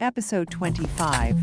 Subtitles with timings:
[0.00, 1.38] Episode 25.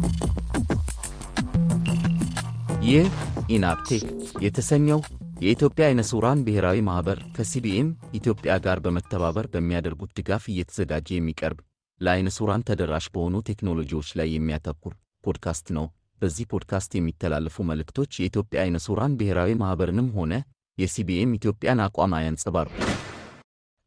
[2.83, 3.07] ይህ
[3.49, 4.03] ENAB Tech
[4.43, 4.99] የተሰኘው
[5.41, 7.89] የኢትዮጵያ አይነ ስውራን ብሔራዊ ማኅበር ከ CBM
[8.19, 11.59] ኢትዮጵያ ጋር በመተባበር በሚያደርጉት ድጋፍ እየተዘጋጀ የሚቀርብ
[12.01, 15.87] ለአይነ ስውራን ተደራሽ በሆኑ ቴክኖሎጂዎች ላይ የሚያተኩር ፖድካስት ነው።
[16.21, 20.33] በዚህ ፖድካስት የሚተላለፉ መልእክቶች የኢትዮጵያ አይነ ስውራን ብሔራዊ ማኅበርንም ሆነ
[20.77, 22.77] የ CBM ኢትዮጵያን አቋም አያንጸባርቁ።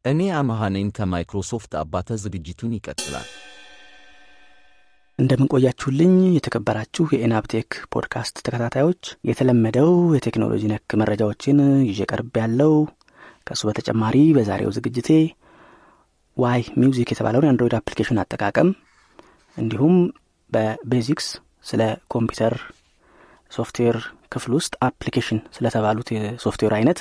[0.05, 0.61] እኔ አመሃ
[0.97, 3.29] ከማይክሮሶፍት አባተ። ዝግጅቱን ይቀጥላል።
[5.19, 11.57] እንደምን ቆያችሁልኝ የተከበራችሁ የ ENAB Tech ፖድካስት ተከታታዮች፣ የተለመደው የቴክኖሎጂ ነክ መረጃዎችን
[11.89, 12.73] ይዤ ቀርቤያለሁ
[13.47, 15.09] ከእሱ በተጨማሪ በዛሬው ዝግጅቴ
[16.37, 18.69] YMusic የተባለውን የ Android application አጠቃቀም
[19.57, 19.95] እንዲሁም
[20.49, 21.27] በ basics
[21.65, 21.81] ስለ
[22.13, 22.53] ኮምፒውተር
[23.51, 23.97] ሶፍትዌር
[24.33, 26.99] ክፍል ውስጥ application ስለተባሉት የሶፍትዌር አይነት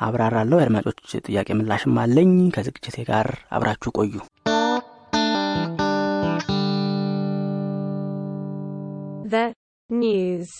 [0.00, 4.14] አብራራለሁ። የአድማጮች ጥያቄ ምላሽም አለኝ። ከዝግጅቴ ጋር አብራችሁ ቆዩ።
[9.28, 9.44] The
[9.90, 10.50] news.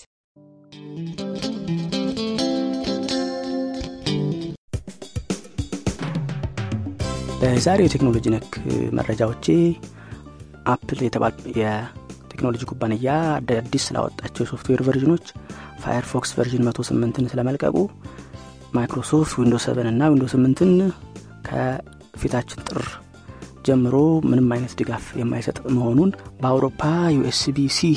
[7.41, 8.53] በዛሬው የቴክኖሎጂ ነክ
[8.99, 9.47] መረጃዎቼ
[10.73, 15.27] Apple የተባለ የቴክኖሎጂ ኩባንያ አዳዲስ ስላወጣቸው የሶፍትዌር version ኦች
[15.85, 17.77] Firefox version 108ን ስለመልቀቁ
[18.79, 20.73] Microsoft Windows 7 እና Windows 8ን
[21.49, 22.83] ከፊታችን ጥር
[23.69, 23.97] ጀምሮ
[24.31, 26.11] ምንም አይነት ድጋፍ የማይሰጥ መሆኑን
[26.43, 26.83] በአውሮፓ
[27.17, 27.91] USB C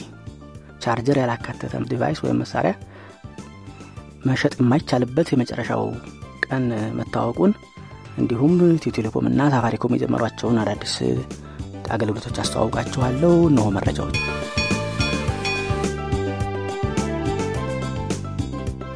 [0.81, 2.73] charger ያላካተተ device ወይም መሳሪያ
[4.25, 5.83] መሸጥ የማይቻልበት የመጨረሻው
[6.45, 6.65] ቀን
[6.97, 7.51] መታወቁን
[8.17, 10.95] እንዲሁም ኢትዮ ቴሌኮም እና ሳፋሪኮም የጀመሯቸውን አዳዲስ
[11.91, 14.17] አገልግሎቶች አስተዋውቃችኋለሁ። እነሆ መረጃዎች።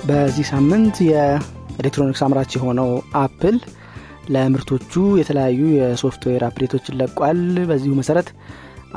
[0.05, 2.89] በዚህ ሳምንት የኤሌክትሮኒክስ አምራች የሆነው
[3.21, 3.55] Apple
[4.29, 7.39] ለምርቶቹ የተለያዩ የሶፍትዌር update ኦችን ለቋል።
[7.69, 8.29] በዚሁ መሰረት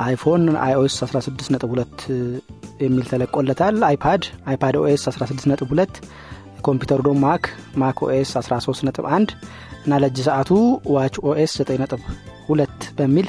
[0.00, 2.04] iPhone iOS 16.2
[2.80, 6.00] የሚል ተለቆለታል። iPad iPadOS 16.2፣
[6.66, 7.44] ኮምፒውተሩ ደግሞ Mac
[7.82, 9.34] macOS 13.1
[9.84, 10.50] እና ለእጅ ሰዓቱ
[10.94, 13.26] watchOS 9.2 በሚል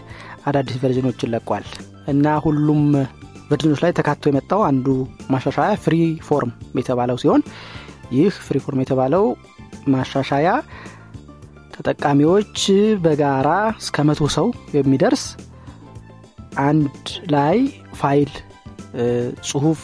[0.50, 1.66] አዳዲስ version ኦችን ለቋል
[2.08, 2.82] እና ሁሉም
[3.52, 4.88] version ኦች ላይ ተካቶ የመጣው አንዱ
[5.34, 7.42] ማሻሻያ Freeform የተባለው ሲሆን
[8.18, 9.24] ይህ Freeform የተባለው
[9.94, 10.50] ማሻሻያ
[11.76, 12.58] ተጠቃሚዎች
[13.04, 13.50] በጋራ
[13.82, 14.48] እስከ መቶ ሰው
[14.78, 15.24] የሚደርስ
[16.64, 17.58] አንድ ላይ
[18.00, 18.32] ፋይል፣
[19.50, 19.82] ጽሁፍ፣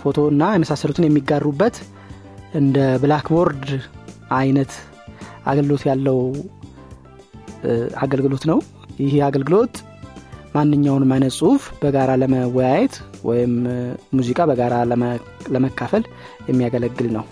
[0.00, 1.76] ፎቶ እና የመሳሰሉትን የሚጋሩበት
[2.54, 3.66] እንደ blackboard
[4.38, 4.72] አይነት
[5.46, 6.18] አገልግሎት ያለው
[8.02, 8.58] አገልግሎት ነው።
[9.02, 9.74] ይህ አገልግሎት
[10.54, 13.52] ማንኛውንም አይነት ጽሁፍ በጋራ ለመወያየት ወይም
[14.14, 14.74] ሙዚቃ በጋራ
[15.54, 16.02] ለመካፈል
[16.48, 17.24] የሚያገለግል ነው።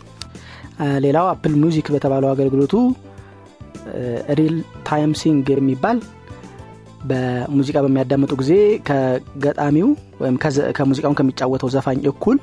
[1.05, 2.75] ሌላው Apple Music በተባለው አገልግሎቱ
[4.39, 4.57] real
[4.89, 5.99] time sing የሚባል
[7.01, 8.53] በሙዚቃ በሚያዳምጡ ጊዜ
[8.89, 9.89] ከገጣሚው
[10.23, 10.37] ወይም
[10.79, 12.39] ከሙዚቃውን ከሚጫወተው ዘፋኝ እኩል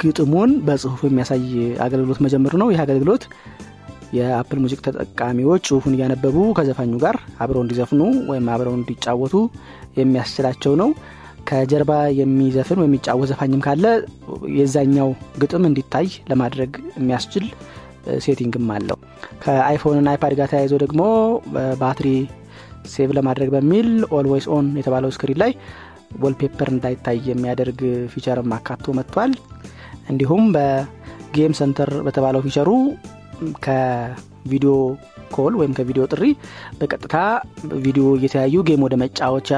[0.00, 1.44] ግጥሙን በጽሁፍ የሚያሳይ
[1.84, 3.22] አገልግሎት መጀመሩ ነው። ይህ አገልግሎት
[4.16, 8.00] የ Apple Music ተጠቃሚዎች ጽሁፉን እያነበቡ ከዘፋኙ ጋር አብረው እንዲዘፍኑ
[8.30, 9.34] ወይም አብረው እንዲጫወቱ
[10.00, 10.90] የሚያስችላቸው ነው።
[11.48, 13.84] ከጀርባ የሚዘፍን ወይም የሚጫወት ዘፋኝም ካለ
[14.56, 15.10] የዛኛው
[15.42, 17.44] ግጥም እንዲታይ ለማድረግ የሚያስችል
[18.24, 18.98] setting ም አለው።
[19.42, 21.02] ከ iPhone ና iPad ጋር ተያይዞ ደግሞ
[21.80, 22.08] ባትሪ
[22.92, 25.52] save ለማድረግ በሚል always on የተባለው screen ላይ
[26.22, 27.80] wallpaper እንዳይታይ የሚያደርግ
[28.12, 29.32] feature ም አካቶ መጥቷል።
[30.10, 32.68] እንዲሁም በ Game Center በተባለው feature ኡ
[33.66, 34.72] ከ video
[35.34, 36.24] call ወይም ከቪዲዮ ጥሪ
[36.78, 37.16] በቀጥታ
[37.84, 39.50] ቪዲዮ እየተያዩ game ወደ መጫወቻ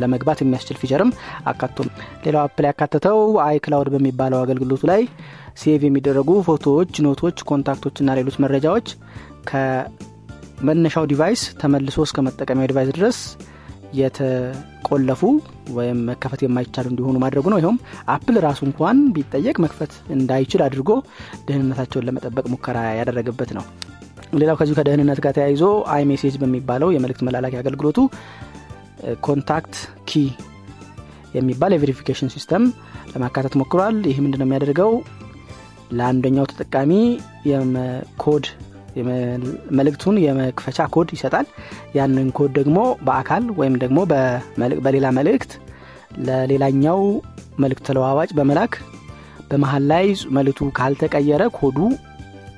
[0.00, 1.10] ለመግባት የሚያስችል feature ም
[1.50, 1.88] አካቶም
[2.24, 5.02] ሌላው Apple ያካተተው iCloud በሚባለው አገልግሎቱ ላይ
[5.62, 8.86] save የሚደረጉ ፎቶዎች፣ note ኦች፣ contact ኦች እና ሌሎች መረጃዎች
[10.64, 13.16] ከመነሻው device ተመልሶ እስከ መጠቀሚያው device ድረስ
[13.98, 15.20] የተቆለፉ
[15.76, 17.78] ወይም መከፈት የማይቻሉ እንዲሆኑ ማድረጉ ነው። ይኸውም
[18.14, 20.90] Apple ራሱ እንኳን ቢጠየቅ መክፈት እንዳይችል አድርጎ
[21.48, 23.64] ደህንነታቸውን ለመጠበቅ ሙከራ ያደረገበት ነው።
[24.40, 25.62] ሌላው ከዚሁ ከደህንነት ጋር ተያይዞ
[25.96, 27.98] iMessage በሚባለው የመልእክት መላላኪያ አገልግሎቱ
[29.26, 30.24] contact key
[31.34, 32.64] የሚባል የ verification system
[33.14, 34.92] ለማካተት ሞክሯል። ይህ ምንድን ነው የሚያደርገው
[35.92, 36.92] ለአንደኛው ተጠቃሚ
[38.22, 38.46] ኮድ
[39.78, 41.46] መልእክቱን የመክፈቻ ኮድ ይሰጣል።
[41.96, 43.98] ያንን ኮድ ደግሞ በአካል ወይም ደግሞ
[44.86, 45.52] በሌላ መልእክት
[46.26, 47.00] ለሌላኛው
[47.58, 48.74] መልእክት ተለዋዋጭ በመላክ
[49.50, 50.06] በመሀል ላይ
[50.36, 51.78] መልእክቱ ካልተቀየረ ኮዱ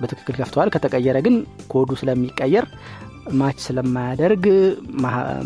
[0.01, 1.37] በትክክል ከፍተዋል። ከተቀየረ ግን
[1.73, 2.67] ኮዱ ስለሚቀየር
[3.33, 4.45] match ስለማያደርግ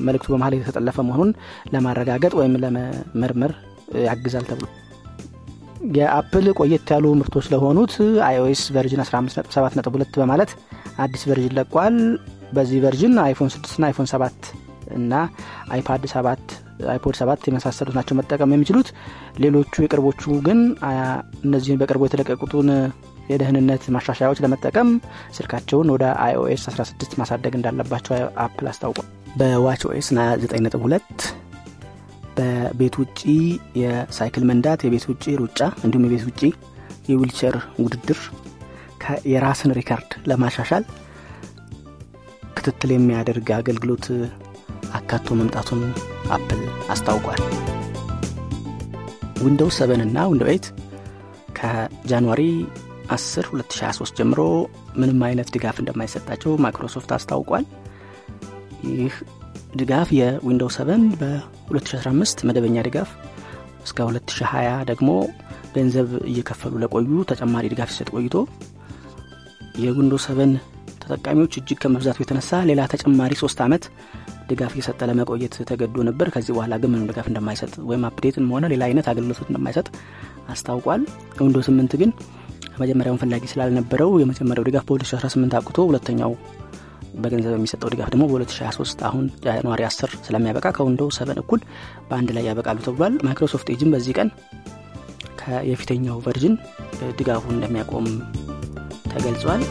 [0.06, 1.31] መልእክቱ በመሀል የተጠለፈ መሆኑን
[1.75, 3.52] ለማረጋገጥ ወይም ለመመርመር
[4.06, 4.66] ያግዛል ተብሎ
[5.96, 7.92] የ Apple ቆየት ያሉ ምርቶች ለሆኑት
[8.26, 10.50] iOS version 157.2 በማለት
[11.04, 11.96] አዲስ version ለቋል።
[12.54, 14.50] በዚህ version iPhone 6 ና iPhone 7
[14.96, 15.12] እና
[15.75, 16.54] iPad 7
[16.92, 18.88] iPod ሰባት የመሳሰሉት ናቸው መጠቀም የሚችሉት
[19.38, 20.60] ሌሎቹ የቅርቦቹ ግን
[21.44, 22.70] እነዚህን በቅርቡ የተለቀቁትን
[23.30, 24.88] የደህንነት ማሻሻያዎች ለመጠቀም
[25.36, 28.14] ስልካቸውን ወደ iOS 16 ማሳደግ እንዳለባቸው
[28.46, 31.30] Apple አስታውቋል በ watchOS 9.2
[32.36, 33.20] በቤት ውጭ
[33.80, 36.42] የሳይክል መንዳት የቤት ውጭ ሩጫ እንዲሁም የቤት ውጭ
[37.10, 38.20] የዊልቸር ውድድር
[39.30, 40.84] የራስን ሪከርድ ለማሻሻል
[42.56, 44.06] ክትትል የሚያደርግ አገልግሎት
[44.98, 45.82] አካቶ መምጣቱን
[46.36, 46.60] አፕል
[46.94, 47.42] አስታውቋል።
[49.44, 50.66] ዊንዶውስ 7 እና ዊንዶውስ 8
[51.58, 52.42] ከ January
[53.10, 54.40] 10 2023 ጀምሮ
[55.00, 57.64] ምንም አይነት ድጋፍ እንደማይሰጣቸው ማይክሮሶፍት አስታውቋል።
[58.94, 59.14] ይህ
[59.78, 63.11] ድጋፍ የዊንዶውስ 7 በ2015 መደበኛ ድጋፍ
[63.87, 65.11] እስከ 2020 ደግሞ
[65.76, 68.37] ገንዘብ እየከፈሉ ለቆዩ ተጨማሪ ድጋፍ ሲሰጥ ቆይቶ
[69.84, 70.56] የዊንዶውስ 7
[71.02, 73.84] ተጠቃሚዎች እጅግ ከመብዛቱ የተነሳ ሌላ ተጨማሪ ሶስት ዓመት
[74.50, 78.66] ድጋፍ እየሰጠ ለመቆየት ተገዶ ነበር። ከዚህ በኋላ ግን ምንም ድጋፍ እንደማይሰጥ ወይም update ም ሆነ
[78.73, 79.87] ሌላ አይነት አገልግሎቶች እንደማይሰጥ
[80.55, 81.02] አስታውቋል።
[81.44, 82.12] ዊንዶውስ 8 ግን
[82.82, 86.32] መጀመሪያውን ፈላጊ ስላልነበረው የመጀመሪያው ድጋፍ በ2018 አብቅቶ ሁለተኛው
[87.23, 91.61] በገንዘብ የሚሰጠው ድጋፍ ደግሞ በ2023 አሁን January 10 ስለሚያበቃ ከዊንዶውስ 7 እኩል
[92.08, 94.31] በአንድ ላይ ያበቃሉ ተብሏል። ማይክሮሶፍት ኤጅን በዚህ ቀን
[95.69, 96.54] የፊተኛው version
[97.19, 98.06] ድጋፉን እንደሚያቆም
[99.12, 99.62] ተገልጿል።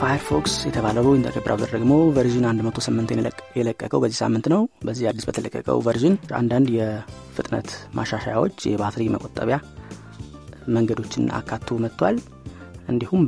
[0.00, 3.10] ፋየርፎክስ የተባለው ኢንተርኔት browser ደግሞ version 108
[3.58, 7.68] የለቀቀው በዚህ ሳምንት ነው። በዚህ አዲስ በተለቀቀው version አንዳንድ የፍጥነት
[7.98, 9.58] ማሻሻያዎች የባትሪ መቆጠቢያ
[10.74, 12.16] መንገዶችን አካቶ መጥቷል።
[12.88, 13.22] እንዲሁም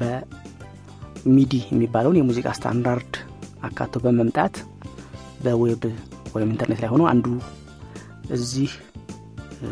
[1.25, 3.13] በ MIDI የሚባለውን የሙዚቃ ስታንዳርድ
[3.69, 4.55] አካቶ በመምጣት
[5.45, 5.83] በ web
[6.35, 7.27] ወይም ኢንተርኔት ላይ ሆኖ አንዱ
[8.37, 8.71] እዚህ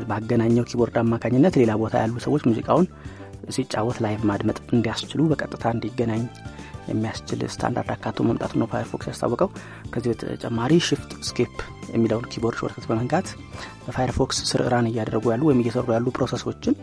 [0.08, 2.86] ባገናኘው ኪቦርድ አማካኝነት ሌላ ቦታ ያሉ ሰዎች ሙዚቃውን
[3.56, 6.22] ሲጫወት live ማድመጥ እንዲያስችሉ በቀጥታ እንዲገናኝ
[6.90, 9.48] የሚያስችል ስታንዳርድ አካቶ መምጣቱ ነው ፋየርፎክስ ያስታወቀው።
[9.92, 11.56] ከዚህ በተጨማሪ Shift Escape
[11.94, 13.26] የሚለውን keyboard shortcut በመንካት
[13.84, 16.76] በፋየርፎክስ ስር እያደረጉ ያሉ ወይም እየሰሩ ያሉ process ኦችን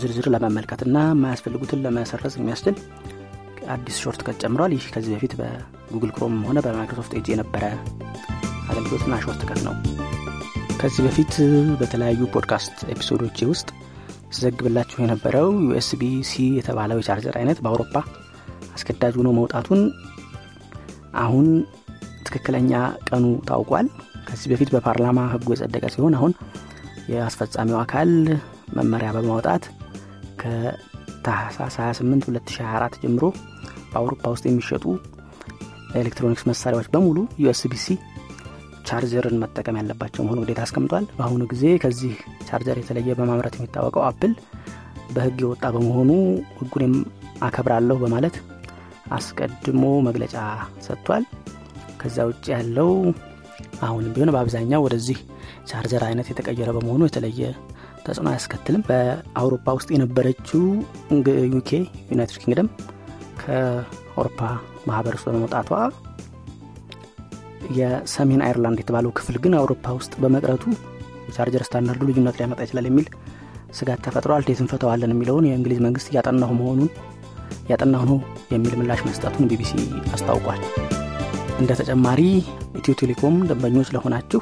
[0.00, 2.76] ዝርዝር ለመመልከትና የማያስፈልጉትን ለመሰረዝ የሚያስችል
[3.68, 7.64] አዲስ shortcut ጨምሯል። ይህ ከዚህ በፊት በጉግል ክሮም ሆነ በማይክሮሶፍት ኤጅ የነበረ
[8.68, 9.74] አገልግሎትና shortcut ነው።
[10.80, 11.32] ከዚህ በፊት
[11.80, 13.68] በተለያዩ podcast episode ኦች ውስጥ
[14.32, 17.94] ስዘግብላችሁ የነበረው USB-C የተባለው የቻርጀር አይነት በአውሮፓ
[18.74, 19.80] አስገዳጅ ሆኖ መውጣቱን
[21.18, 21.46] አሁን
[22.26, 22.72] ትክክለኛ
[23.08, 23.86] ቀኑ ታውቋል።
[24.28, 26.32] ከዚህ በፊት በፓርላማ ህጉ የጸደቀ ሲሆን አሁን
[27.12, 28.10] የአስፈጻሚው አካል
[28.76, 29.64] መመሪያ በማውጣት
[30.42, 33.24] ከታህሳስ 28 2024 ጀምሮ
[33.90, 34.84] በአውሮፓ ውስጥ የሚሸጡ
[35.98, 37.86] ኤሌክትሮኒክስ መሳሪያዎች በሙሉ USB-C
[38.88, 42.12] charger ን መጠቀም ያለባቸው መሆኑ ግዴታ አስቀምጧል። በአሁኑ ጊዜ ከዚህ
[42.48, 44.32] ቻርጀር የተለየ በማምረት የሚታወቀው አፕል
[45.14, 46.10] በህግ የወጣ በመሆኑ
[46.58, 46.94] ህጉንም
[47.42, 48.36] አከብራለሁ በማለት
[49.16, 50.34] አስቀድሞ መግለጫ
[50.86, 51.24] ሰጥቷል።
[52.00, 52.90] ከዛ ውጭ ያለው
[53.82, 55.18] አሁንም ቢሆን በአብዛኛው ወደዚህ
[55.70, 57.40] ቻርጀር አይነት የተቀየረ በመሆኑ የተለየ
[58.06, 60.62] ተጽዕኖ አያስከትልም። በአውሮፓ ውስጥ የነበረችው
[61.54, 61.70] ዩኬ
[62.12, 62.68] ዩናይትድ ኪንግደም
[63.48, 64.40] ከአውሮፓ
[65.08, 65.70] ውስጥ በመውጣቷ
[67.78, 70.64] የሰሜን አይርላንድ የተባለው ክፍል ግን አውሮፓ ውስጥ በመቅረቱ
[71.28, 73.06] የ charger standard ኡ ልዩነት ሊያመጣ ይችላል የሚል
[73.78, 76.90] ስጋት ተፈጥሯል። እንዴት እንፈታዋለን የሚለውን የእንግሊዝ መንግስት እያጠናሁ መሆኑን
[77.66, 78.18] እያጠናሁ ነው
[78.52, 79.72] የሚል ምላሽ መስጠቱን ቢቢሲ
[80.14, 80.62] አስታውቋል።
[81.58, 82.20] እንደ ተጨማሪ
[82.78, 84.40] ኢትዮ ቴሌኮም ደንበኞች ለሆናችሁ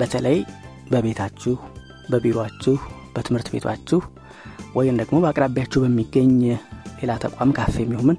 [0.00, 0.38] በተለይ
[0.90, 1.54] በቤታችሁ
[2.10, 2.76] በቢሮችሁ
[3.14, 4.00] በትምህርት ቤቷችሁ
[4.74, 6.32] ወይም ደግሞ በአቅራቢያችሁ በሚገኝ
[7.00, 8.18] ሌላ ተቋም ካፌ የሚሆምን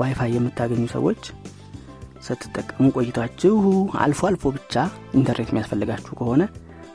[0.00, 1.22] ዋይፋይ የምታገኙ ሰዎች
[2.26, 3.54] ስትጠቀሙ ቆይታችሁ
[4.02, 4.74] አልፎ አልፎ ብቻ
[5.18, 6.42] ኢንተርኔት የሚያስፈልጋችሁ ከሆነ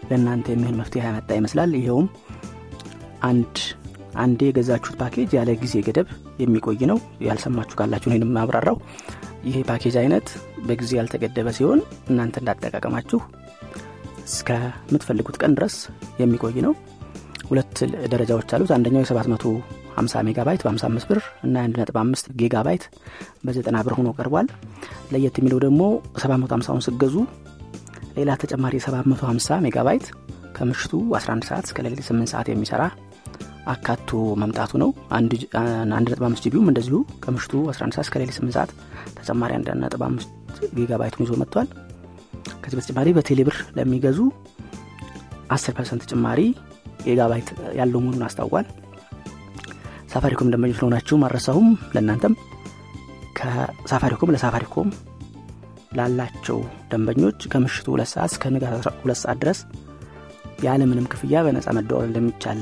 [0.10, 2.08] ለእናንተ የሚሆን መፍትሄ ያመጣ ይመስላል። ይኸውም
[3.30, 3.56] አንድ
[4.16, 6.10] አንዴ የገዛችሁት ፓኬጅ ያለ ጊዜ ገደብ
[6.42, 8.78] የሚቆይ ነው። ያልሰማችሁ ካላችሁ ይህን ማብራራው
[9.46, 10.28] ይህ ፓኬጅ አይነት
[10.68, 11.80] በጊዜ ያልተገደበ ሲሆን
[12.10, 13.20] እናንተ እንዳጠቃቀማችሁ
[14.30, 15.76] እስከምትፈልጉት ቀን ድረስ
[16.22, 16.74] የሚቆይ ነው
[17.50, 17.78] ሁለት
[18.14, 22.84] ደረጃዎች አሉት። አንደኛው የ750 ሜጋባይት በ55 ብር እና 1.5 ጊጋባይት
[23.46, 24.48] በ90 ብር ሆኖ ቀርቧል።
[25.14, 25.82] ለየት የሚለው ደግሞ
[26.22, 27.16] 750ውን ስገዙ
[28.18, 30.06] ሌላ ተጨማሪ 750 ሜጋባይት
[30.58, 32.84] ከምሽቱ 11 ሰዓት እስከ ሌሊት 8 ሰዓት የሚሰራ
[33.68, 34.10] አካቶ
[34.42, 38.72] መምጣቱ ነው። 1.5 GB ውም እንደዚሁ ከምሽቱ 11 ሰዓት እስከ ሌሊት 8 ሰዓት
[39.20, 40.28] ተጨማሪ 1.5
[40.78, 41.68] ጊጋባይቱን ይዞ መጥቷል።
[42.64, 44.20] ከዚህ በተጨማሪ በቴሌብር ለሚገዙ
[45.56, 46.40] 10 percent ጭማሪ
[47.06, 48.68] ጊጋባይት ያለው መሆኑን አስታውቋል።
[50.12, 52.34] ሳፋሪኮም ደንበኞች ለሆናችሁ አልረሳሁም ለእናንተም
[53.40, 54.90] ከሳፋሪኮም ለሳፋሪኮም
[55.98, 56.58] ላላቸው
[56.92, 59.60] ደንበኞች ከምሽቱ ሁለት ሰዓት እስከ ንጋት ሁለት ሰዓት ድረስ
[60.66, 62.60] ያለምንም ክፍያ በነፃ መደዋወል እንደሚቻል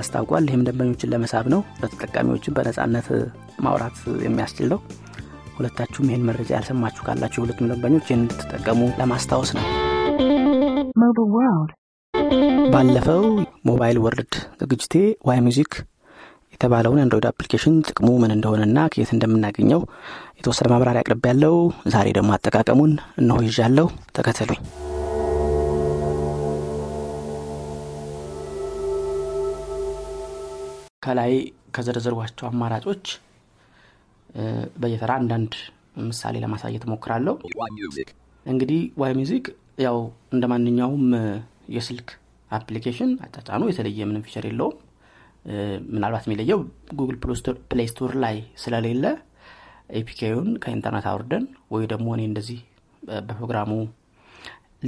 [0.00, 3.08] አስታውቋል። ይህም ደንበኞችን ለመሳብ ነው ለተጠቃሚዎችን በነፃነት
[3.64, 4.80] ማውራት የሚያስችል ነው።
[5.56, 9.64] ሁለታችሁም ይህን መረጃ ያልሰማችሁ ካላችሁ የሁለቱም ደንበኞች ይህን እንድትጠቀሙ ለማስታወስ ነው.
[12.74, 13.22] ባለፈው
[13.68, 14.94] ሞባይል ወርልድ ዝግጅቴ
[15.28, 15.72] ዋይ ሚውዚክ
[16.54, 19.80] የተባለውን የአንድሮይድ application ጥቅሙ ምን እንደሆነና ከየት እንደምናገኘው
[20.38, 21.56] የተወሰነ ማብራሪያ አቅርቤያለሁ
[21.94, 24.60] ዛሬ ደግሞ አጠቃቀሙን እነሆ ይዣለሁ። ተከተሉኝ።
[31.02, 31.32] ከላይ
[31.76, 33.06] ከዘረዘሯቸው አማራጮች
[34.82, 35.52] በየተራ አንዳንድ
[36.04, 38.08] ምሳሌ ለማሳየት እሞክራለሁ Why music?
[38.46, 39.44] እንግዲህ ዋይ ሚውዚክ
[39.84, 39.98] ያው
[40.32, 41.04] እንደ ማንኛውም
[41.68, 42.08] የስልክ
[42.50, 44.76] application አጫጫኑ የተለየ ምንም feature የለውም።
[45.94, 46.60] ምናልባት የሚለየው
[46.98, 47.16] Google
[47.70, 49.04] Play Store ላይ ስለሌለ
[49.98, 51.44] APK ውን ከኢንተርኔት አውርደን
[51.74, 52.60] ወይ ደግሞ እኔ እንደዚህ
[53.02, 53.70] በፕሮግራሙ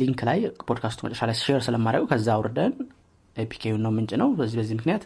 [0.01, 2.73] link ላይ ፖድካስቱ መጨረሻ ላይ share ስለማደርገው ከዛ አውርደን
[3.37, 5.05] APK ውን ነው ምንጭነው። በዚህ በዚህ ምክንያት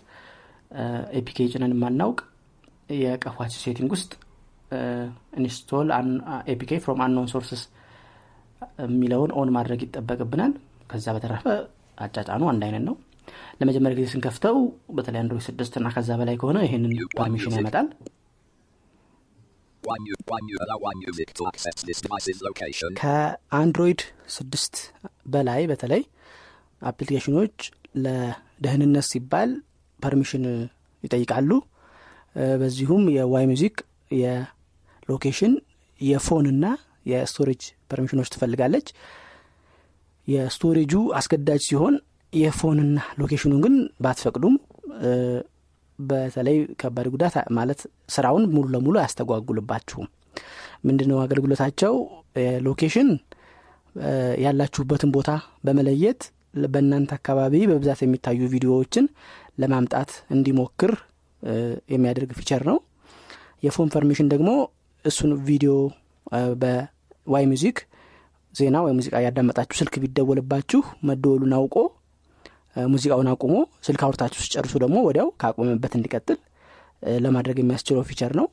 [1.19, 2.19] APK ጭነን የማናውቅ
[3.00, 4.12] የቀፏችን setting ውስጥ
[5.38, 5.88] install
[6.52, 7.62] APK from unknown sources
[8.85, 10.53] የሚለውን on ማድረግ ይጠበቅብናል
[10.90, 11.47] ከዛ በተረፈ
[11.99, 12.94] አጫጫኑ አንድ አይነት ነው።
[13.61, 14.56] ለመጀመሪያ ጊዜ ስንከፍተው
[14.97, 17.88] በተለይ አንድሮይድ ስድስት እና ከዛ በላይ ከሆነ ይህንን permission ያመጣል.
[23.00, 24.75] ከአንድሮይድ ስድስት
[25.26, 26.02] በላይ በተለይ
[26.83, 27.57] application ኖች
[28.04, 29.50] ለደህንነት ሲባል
[30.00, 30.45] permission
[31.04, 31.50] ይጠይቃሉ።
[32.61, 33.76] በዚሁም የ YMusic
[34.21, 35.55] የ location
[36.00, 36.66] የ phone ና
[37.07, 38.87] የ storage permission ኖች ትፈልጋለች
[40.31, 41.95] የ storage ኡ አስገዳጅ ሲሆን
[42.33, 44.57] የ phone ና location ኑን ግን ባትፈቅዱም
[45.99, 50.09] በተለይ ከባድ ጉዳት ማለት ስራውን ሙሉ ለሙሉ አያስተጓጉልባችሁም።
[50.85, 51.95] ምንድነው አገልግሎታቸው?
[52.67, 53.09] location
[54.45, 55.31] ያላችሁበትን ቦታ
[55.65, 56.21] በመለየት
[56.67, 59.05] በእናንተ አካባቢ በብዛት የሚታዩ ቪዲዮዎችን
[59.61, 60.93] ለማምጣት እንዲሞክር
[61.95, 62.79] የሚያደርግ feature ነው።
[63.62, 64.51] የ phone permission ደግሞ
[65.05, 65.73] እሱን ቪዲዮ
[66.62, 67.79] በ YMusic
[68.54, 71.76] ዜና ወይ ሙዚቃ ያዳመጣችሁ ስልክ ቢደወልባችሁ መደወሉን አውቆ
[72.87, 73.54] ሙዚቃውን አቁሞ
[73.87, 76.38] ስልክ አውርታችሁ ሲጨርሱ ደግሞ ወዲያው ካቆመበት እንዲቀጥል
[77.25, 78.47] ለማድረግ የሚያስችለው feature ነው።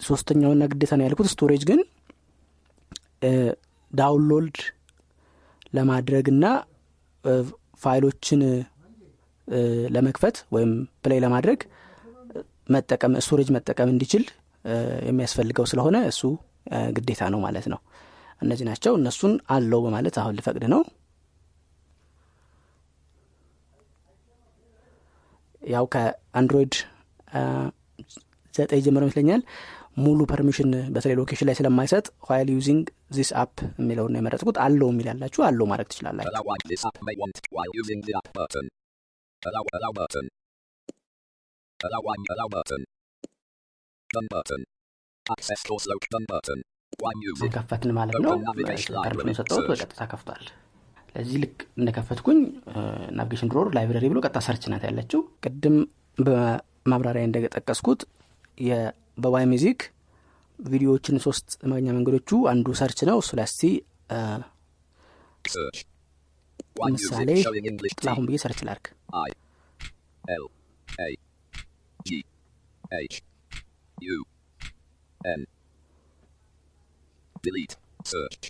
[0.00, 1.80] ሶስተኛውና ግዴታ ነው ያልኩት storage ግን
[3.92, 4.56] download
[5.74, 6.44] ለማድረግና
[7.24, 7.32] እ፣
[7.82, 8.40] ፋይሎችን
[9.88, 10.70] ለመክፈት ወይም
[11.04, 11.60] play ለማድረግ
[12.68, 14.24] መጠቀም storage መጠቀም እንዲችል
[15.08, 16.22] የሚያስፈልገው ስለሆነ እሱ
[16.96, 17.78] ግዴታ ነው ማለት ነው
[18.42, 20.82] እነዚህ ናቸው። እነሱን allow በማለት አሁን ልፈቅድ ነው።
[25.62, 26.74] ያው ከአንድሮይድ
[28.54, 29.42] ዘጠኝ ጀምሮ ይመስለኛል
[29.98, 32.84] ሙሉ permission በተለይ location ላይ ስለማይሰጥ while using
[33.16, 36.32] this app የሚለውን ነው የመረጥኩት። allow የሚል ያላችሁ allow ማድረግ ትችላላችሁ
[47.54, 49.30] ከፈትን ማለት ነው permission.
[49.32, 49.66] የሰጠሁት.
[49.70, 50.42] በቀጥታ ከፍቷል
[51.14, 52.38] ለዚህ ልክ እንደከፈትኩኝ
[53.18, 55.76] navigation drawer library ብሎ ቀጥታ search ናት ያለችው ቅድም
[56.18, 58.00] በማብራሪያ እንደጠቀስኩት
[59.22, 59.80] በ YMusic
[60.58, 63.48] ቪዲዮዎችን ሶስት ማግኛ መንገዶቹ አንዱ search ነው እሱ ላይ
[66.94, 67.30] ምሳሌ
[67.98, 68.86] ጥላሁን ብዬ search ላርግ
[70.24, 70.44] L
[71.04, 71.08] A
[72.06, 72.18] G
[73.06, 73.16] H
[73.98, 74.18] U
[75.20, 75.40] N
[77.44, 77.74] Delete.
[78.04, 78.44] Search.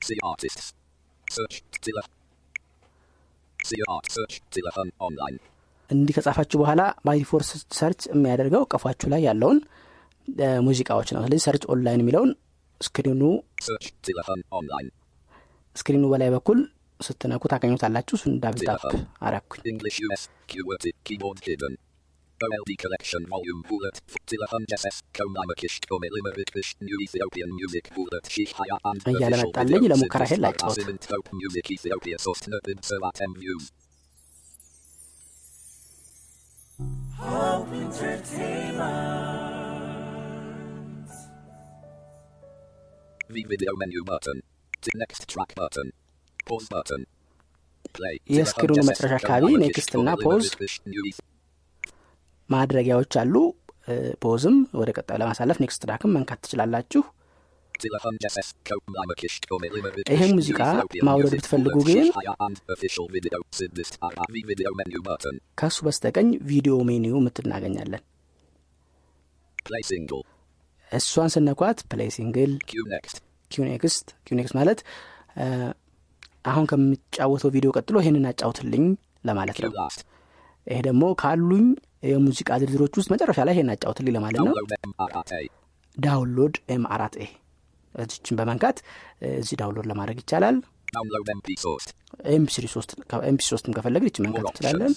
[0.00, 0.66] See artists.
[1.26, 1.56] Search.
[1.82, 2.02] Tilla.
[3.58, 4.06] See art.
[4.10, 4.34] Search.
[4.76, 5.38] On online.
[5.90, 7.42] እንዲህ ከጻፋችሁ በኋላ ባይፎር
[7.78, 9.58] ሰርች የሚያደርገው ቀፏችሁ ላይ ያለውን
[10.66, 12.30] ሙዚቃዎች ነው ስለዚህ ሰርች ኦንላይን የሚለውን
[12.80, 13.22] ስክሪኑ.
[15.76, 16.58] ስክሪኑ በላይ በኩል
[17.00, 18.84] ስትነኩ ታገኙታላችሁ እሱን ዳብል ታፕ
[19.28, 19.76] አረኩኝ
[22.39, 23.95] OLD collection volume bullet.
[24.27, 24.97] Tilla on SS.
[25.13, 25.79] Komaimakish.
[25.89, 26.69] Komelimerikish.
[26.81, 28.25] New Ethiopian music bullet.
[28.29, 29.91] Sheikh Haya and እያለ official መጣልኝ። video.
[29.91, 33.65] ለሙከራ Synthesized ይሄን ላጫውት። Asimint Hope Music Ethiopia source Nerdin Servat M views.
[43.29, 44.37] V video menu button.
[44.83, 45.87] To next track button.
[46.47, 47.01] Pause button.
[47.95, 48.15] Play.
[48.37, 50.45] የስክሪኑ መጨረሻ አካባቢ ኔክስት እና ፖዝ
[52.50, 53.34] ማድረጊያዎች አሉ።
[54.22, 57.02] pause ም ወደ ቀጣዩ ለማሳለፍ next track ም መንካት ትችላላችሁ።
[60.12, 60.60] ይህ ሙዚቃ
[61.06, 62.06] ማውረድ ብትፈልጉ ግን
[65.60, 68.02] ከእሱ በስተቀኝ video menu የምትል እናገኛለን
[70.92, 72.52] እሷን ስነኳት play single
[73.50, 74.80] queue next queue next ማለት
[76.50, 78.84] አሁን ከምጫወተው ቪዲዮ ቀጥሎ ይህንን አጫውትልኝ
[79.28, 79.72] ለማለት ነው።
[80.66, 81.66] ይሄ ደግሞ ካሉኝ
[82.02, 84.54] የሙዚቃ ዝርዝሮች ውስጥ መጨረሻ ላይ ይሄን አጫውትልኝ ለማለት ነው።
[85.96, 87.26] download M አራት A
[87.94, 88.76] እችን በመንካት
[89.38, 90.56] እዚህ download ለማድረግ ይቻላል.
[92.34, 92.90] MP ሶስት
[93.28, 94.94] MP ሶስትም ከፈለግን ይችን መንካት እንችላለን።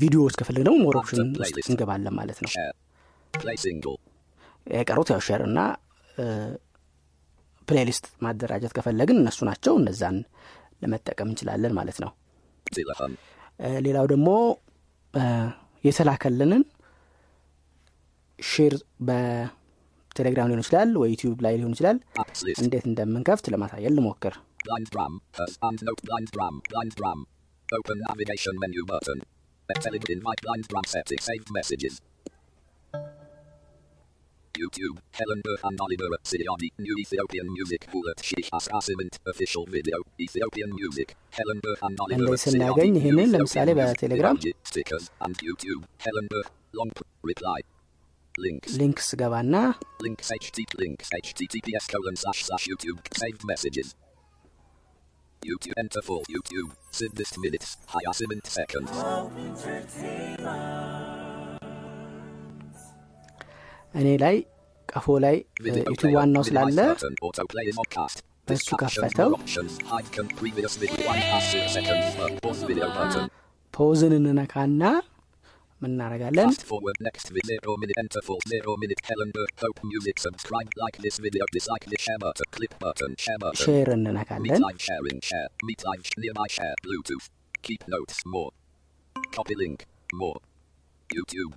[0.00, 1.28] ቪዲዮዎች ከፈለግ ደግሞ more option.
[1.70, 2.50] እንገባለን ማለት ነው.
[4.66, 5.58] የቀሩት ያው share እና
[7.68, 10.16] playlist ማደራጀት ከፈለግን እነሱ ናቸው። እነዛን
[10.82, 12.10] ለመጠቀም እንችላለን ማለት ነው
[13.86, 14.28] ሌላው ደግሞ
[15.88, 16.62] የተላከልንን
[18.38, 18.74] share
[19.08, 21.98] በቴሌግራም ሊሆን ይችላል ወይ ዩቲዩብ ላይ ሊሆን ይችላል.
[22.64, 24.34] እንዴት እንደምንከፍት ለማሳየት ልሞክር.
[27.76, 29.18] Open navigation menu button.
[30.14, 31.20] Invite blind setting.
[31.26, 31.94] Saved messages.
[34.58, 41.14] YouTube, Helen and Oliver Siani, New Ethiopian Music Bullet Sheikh Assessment Official Video, Ethiopian Music,
[41.30, 44.38] Helen and Oliver Siani, New Ethiopian Music Telegram.
[44.64, 46.28] Stickers, and YouTube, Helen
[46.72, 46.90] Long
[47.22, 47.60] Reply.
[48.38, 48.76] Links.
[48.76, 49.74] Links Gavanna.
[50.00, 52.98] Links HTTP links HTTPS colon slash slash YouTube.
[53.16, 53.96] Saved messages.
[55.44, 56.72] YouTube enter full YouTube.
[56.90, 57.76] Sid minutes.
[57.86, 58.90] Higher seven seconds.
[64.01, 64.35] እኔ ላይ
[64.89, 66.17] ቀፎ ላይ እ፣ Video ዩቲዩብ player.
[66.19, 67.15] ዋናው Minimize ስላለ button.
[67.27, 68.17] Autoplay is podcast.
[68.47, 69.03] እሱ Distractions.
[69.03, 69.73] ከፈተው More options.
[69.91, 71.03] Hide con previous video.
[71.11, 72.05] One past six seconds.
[72.23, 73.25] Uh, Pause video button.
[73.73, 74.81] ፖዝን እንነካና
[75.81, 77.47] ምን እናደርጋለን Fast forward next video.
[77.53, 78.41] Zero minute enter full.
[78.51, 79.55] Zero minute Helen Burke.
[79.63, 80.15] Hope music.
[80.25, 80.69] Subscribe.
[80.83, 81.45] Like this video.
[81.55, 82.47] Dislike this share button.
[82.57, 83.11] Clip button.
[83.25, 83.63] Share button.
[83.65, 85.49] ሼር Meet እንነካለን live sharing share.
[85.69, 86.75] Meet live sh- nearby share.
[86.85, 87.27] Bluetooth.
[87.63, 88.51] Keep notes more.
[89.37, 89.81] Copy link.
[90.13, 90.39] More.
[91.09, 91.53] YouTube.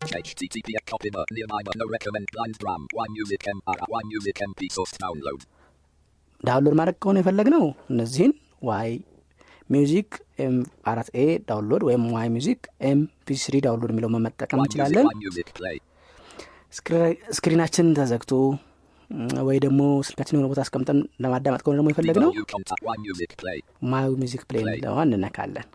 [0.00, 2.82] HTTP copy but nearby but no recommend blind ram.
[2.94, 5.40] Y music M R Y music MP source download.
[6.44, 7.62] ዳውንሎድ ማድረግ ከሆነ የፈለግነው
[7.92, 8.90] እነዚህን ዋይ
[9.70, 10.10] ሚውዚክ
[10.90, 12.60] አራት ኤ ዳውንሎድ ወይም ዋይ ሚውዚክ
[12.90, 13.00] ኤም
[13.44, 15.06] ስሪ ዳውንሎድ የሚለው መጠቀም እንችላለን
[17.36, 18.32] screen ናችን ተዘግቶ
[19.48, 22.30] ወይ ደግሞ ስልካችን የሆነ ቦታ አስቀምጠን ለማዳመጥ ከሆነ ደግሞ የፈለግነው.
[22.84, 24.62] ማይ ሚውዚክ ፕሌይ.
[24.64, 25.66] የሚለዋን እንነካለን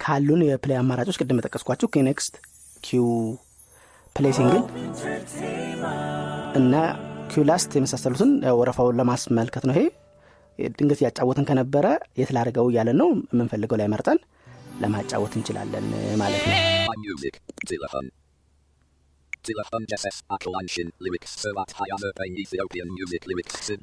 [0.00, 2.34] ካሉን የ play አማራጮች ቅድም የጠቀስኳቸው queue next
[2.84, 3.06] queue
[4.16, 4.62] play single
[6.60, 6.74] እና
[7.30, 9.82] queue last የመሳሰሉትን ወረፋውን ለማስመልከት ነው ይሄ
[10.74, 11.86] ድንገት እያጫወትን ከነበረ
[12.20, 14.18] የት ላድርገው እያለን ነው የምንፈልገው ላይ መርጠን
[14.82, 15.86] ለማጫወት እንችላለን
[16.22, 16.58] ማለት ነው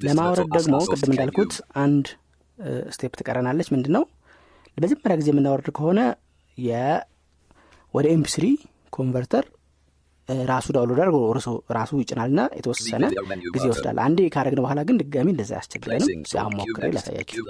[0.08, 1.54] ለማውረድ ደግሞ ቅድም እንዳልኩት
[1.84, 2.08] አንድ
[2.96, 4.04] step ትቀረናለች ምንድን ነው
[4.78, 6.00] ለመጀመሪያ ጊዜ የምናወርድ ከሆነ
[7.94, 8.46] ወደ MP3
[8.90, 9.46] converter
[10.46, 11.18] ራሱ download አድርጎ
[11.78, 13.04] ራሱ- ይጭናል ና የተወሰነ
[13.48, 13.66] ጊዜ.
[13.66, 16.08] ይወስዳል አንዴ ካረግን በኋላ ግን ድጋሚ እንደዛ ያስቸግረንም.
[16.98, 17.44] ላሳያችሁ.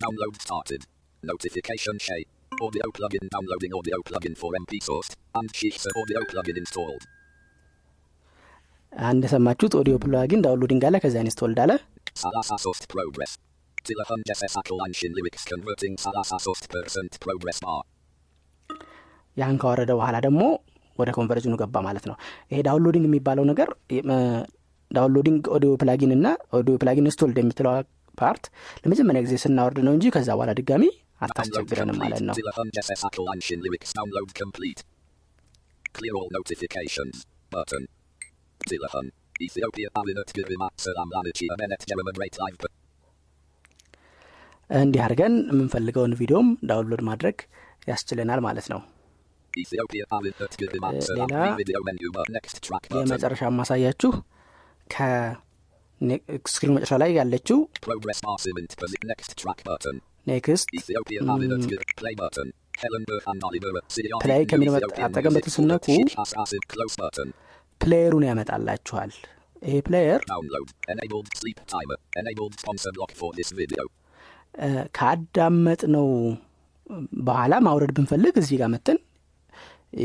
[0.00, 0.82] Download started.
[1.22, 2.30] Notification shape.
[2.52, 5.10] Audio plugin downloading audio plugin for MP source.
[5.34, 7.04] And Sheikh audio plugin installed.
[8.94, 11.72] አንድ የሰማችሁት ኦዲዮ ፕላጊን ዳውንሎዲንግ አለ ከዚያ ኢንስቶልድ አለ
[12.16, 13.32] Salasa source progress.
[13.88, 17.80] Telephone SS Akalanshin lyrics converting Salasa source percent progress bar.
[19.36, 20.42] ያን ካወረደ በኋላ ደግሞ
[20.98, 22.16] ወደ ኮንቨርዥኑ ገባ ማለት ነው
[22.50, 23.68] ይሄ downloading የሚባለው ነገር
[24.90, 26.26] downloading audio plugin እና
[26.58, 27.72] audio plugin installed የምትለው
[28.18, 28.44] part
[28.84, 30.84] ለመጀመሪያ ጊዜ ስናወርድ ነው እንጂ ከዛ በኋላ ድጋሚ
[31.26, 32.20] አታስቸግረንም ማለት.
[32.28, 32.34] ነው.
[35.96, 37.16] Clear all notifications.
[37.52, 37.82] Button.
[38.60, 39.10] Telephone.
[39.40, 39.88] Ethiopia
[40.34, 42.66] Girima Salam Lanichi Amenet Jerema Great Live.
[44.70, 47.36] እንዲህ አድርገን የምንፈልገውን ቪዲዮም download ማድረግ
[47.88, 48.80] ያስችለናል ማለት ነው
[49.52, 49.64] Eh,
[51.10, 51.34] ሌላ.
[52.94, 54.10] የመጨረሻ ማሳያችሁ
[54.90, 57.58] ከ screen መጨረሻ ላይ ያለችው.
[60.26, 60.68] next
[64.24, 64.74] New ከሚለው
[65.36, 65.86] በተስነኩ
[67.84, 69.10] player ኡን ያመጣላችኋል
[69.62, 70.20] ይሄ player.
[74.96, 76.06] ካዳመጥነው
[77.26, 78.98] በኋላ ማውረድ ብንፈልግ እዚህ ጋር መተን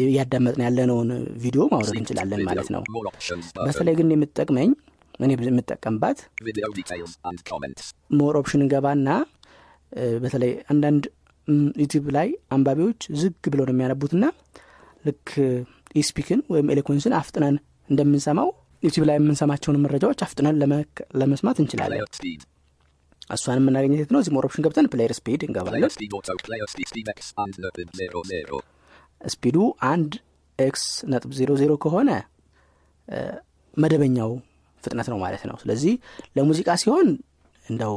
[0.02, 1.10] እያዳመጥን ያለነውን
[1.44, 2.40] ቪዲዮ ማውረድ እንችላለን.
[2.50, 2.82] ማለት ነው.
[3.68, 4.70] በተለይ ግን የምትጠቅመኝ
[5.20, 6.20] እኔ የምጠቀምባት.
[8.20, 9.08] more option እንገባና
[9.92, 11.04] እ፣ በተለይ አንዳንድ
[11.48, 14.26] ም፣ ዩቲዩብ ላይ አንባቢዎች ዝግ ብለው ነው የሚያነቡትና
[15.06, 15.30] ልክ
[15.96, 17.56] eSpeak ን ወይም Eloquence ን አፍጥነን
[17.90, 18.50] እንደምንሰማው
[18.84, 20.58] ዩቲዩብ ላይ የምንሰማቸውን መረጃዎች አፍጥነን
[21.22, 22.02] ለመስማት እንችላለን.
[23.30, 25.82] እሷን የምናገኘት የት ነው። እዚህ more option ገብተን player speed እንገባለን.
[29.34, 29.58] speed ኡ
[29.92, 30.12] አንድ
[30.60, 32.10] x ነጥብ ዜሮ ዜሮ ከሆነ
[33.78, 34.32] መደበኛው
[34.84, 35.94] ፍጥነት ነው ማለት ነው። ስለዚህ
[36.38, 37.08] ለሙዚቃ ሲሆን
[37.66, 37.96] እንደው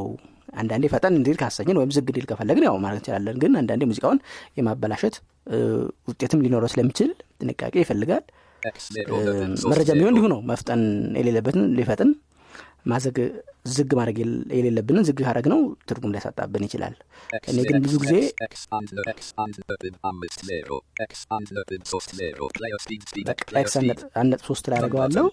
[0.52, 4.18] አንዳንዴ ፈጠን እንዲል ካሰኝን ወይም ዝግ እንዲል ከፈለግን ያው ማድረግ እንችላለን። ግን አንዳንዴ ሙዚቃውን
[4.58, 5.16] የማበላሸት
[6.08, 8.24] ውጤትም ሊኖረው ስለሚችል ጥንቃቄ ይፈልጋል
[9.70, 10.82] መረጃ የሚሆን እንዲሁ ነው። መፍጠን
[11.18, 12.10] የሌለበትን ሊፈጥን
[12.86, 13.16] ማዘግ
[13.72, 16.94] ዝግ ማድረግ የሌ- የሌለብንን ዝግ ካረግ ነው። ትርጉም ሊያሳጣብን ይችላል።
[17.50, 18.14] እኔ ግን ብዙ ጊዜ
[23.44, 23.66] x
[24.16, 25.26] አንድ ሶስት ላይ አደርገዋለሁ።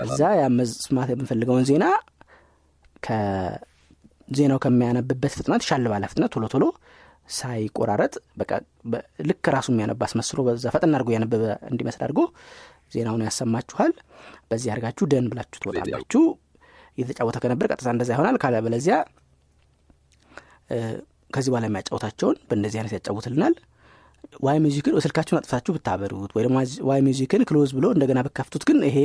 [0.00, 1.84] ከዛ ያ መስማት የምንፈልገውን ዜና
[3.06, 6.64] ከዜናው ከሚያነብበት ፍጥነት ሻል ባለ ፍጥነት ቶሎ ቶሎ
[7.30, 8.50] ሳይቆራረጥ በቃ
[9.28, 12.20] ልክ ራሱ የሚያነባ አስመስሎ በዛ ፈጠን አድርጎ ያነበበ እንዲመስል አድርጎ
[12.94, 13.92] ዜናውን ያሰማችኋል።
[14.50, 16.22] በዚህ አድርጋችሁ done ብላችሁ ትወጣላችሁ።
[16.98, 18.96] እየተጫወተ ከነበር ቀጥታ እንደዛ ይሆናል። ካለ በለዚያ
[20.70, 20.78] እ፣
[21.30, 23.54] ከዚህ በኋላ የሚያጫወታቸውን በእንደዚህ አይነት ያጫውትልናል።
[24.46, 26.44] YMusic ን ስልካችሁን አጥፍታችሁ ብታበሩት ወይ
[26.88, 28.98] YMusic ን close ብሎ እንደገና ብትከፍቱት ግን ይሄ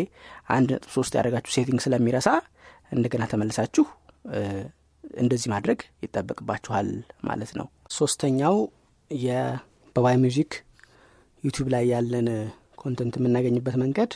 [0.55, 2.29] አንድ ነጥብ ሶስት ያደረጋችሁ setting ስለሚረሳ
[2.91, 3.85] እንደገና ተመልሳችሁ
[5.17, 6.87] እንደዚህ ማድረግ ይጠበቅባችኋል
[7.23, 8.55] ማለት ነው ሶስተኛው
[9.11, 9.57] የ-
[9.95, 10.51] በ YMusic
[11.43, 12.27] ዩቲዩብ ላይ ያለን
[12.81, 14.11] content የምናገኝበት መንገድ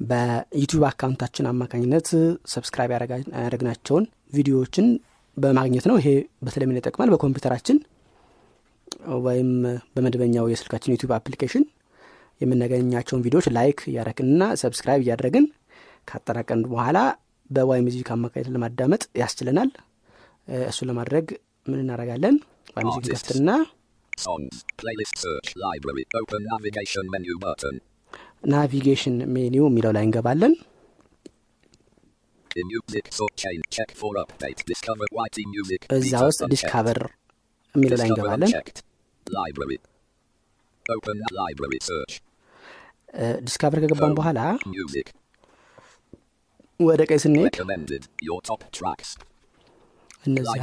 [0.00, 2.08] በዩቲዩብ account ኣችን አማካኝነት
[2.52, 4.86] subscribe ያደረግናቸውን ቪዲዮዎችን
[5.36, 6.08] በማግኘት ነው። ይሄ
[6.44, 7.78] በተለይ ምን ይጠቅማል በኮምፒውተራችን
[9.24, 9.50] ወይም
[9.94, 11.64] በመደበኛው የስልካችን ዩቲዩብ application
[12.40, 15.46] የምናገኛቸውን ቪዲዮዎች like እያደረግንና subscribe እያደረግን
[16.08, 16.98] ካጠናቀን በኋላ
[17.50, 19.70] በዋይ ሚዚክ አማካኝነት ለማዳመጥ ያስችለናል።
[20.68, 21.26] እሱን ለማድረግ
[21.66, 22.36] ምን እናደርጋለን
[22.76, 23.10] Artists.
[23.12, 23.50] ከፍትና
[24.24, 24.56] Songs.
[24.80, 25.48] Playlist search.
[25.64, 26.04] Library.
[26.20, 27.76] Open navigation menu button.
[28.52, 30.52] ናቪጌሽን ሜኒው የሚለው ላይ እንገባለን
[32.60, 33.58] In music sort chain.
[33.76, 34.60] Check for update.
[34.70, 35.80] Discover YT music.
[35.96, 36.40] እዛ ውስጥ.
[36.54, 37.00] ዲስካቨር
[37.74, 38.78] የሚለው ላይ እንገባለን unchecked.
[39.38, 39.78] Library.
[40.96, 42.14] Open library search.
[43.48, 44.40] ዲስካቨር ከገባን በኋላ.
[46.88, 47.54] ወደ ቀይ ስንሄድ
[50.26, 50.58] እነዚህ